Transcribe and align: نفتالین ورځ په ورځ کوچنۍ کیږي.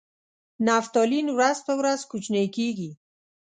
نفتالین 0.67 1.27
ورځ 1.37 1.57
په 1.67 1.73
ورځ 1.79 1.99
کوچنۍ 2.11 2.47
کیږي. 2.55 2.91